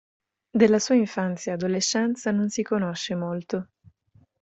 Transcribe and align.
Della 0.51 0.79
sua 0.79 0.95
infanzia-adolescenza 0.95 2.31
non 2.31 2.49
si 2.49 2.63
conosce 2.63 3.13
molto. 3.13 3.67